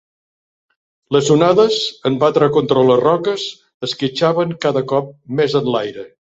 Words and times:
Les 1.15 1.27
onades, 1.35 1.77
en 2.11 2.17
batre 2.23 2.47
contra 2.55 2.85
les 2.87 3.03
roques, 3.03 3.45
esquitxaven 3.89 4.57
cada 4.67 4.85
cop 4.95 5.13
més 5.43 5.59
enlaire. 5.63 6.09